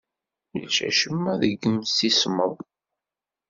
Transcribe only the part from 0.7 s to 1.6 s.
acemma deg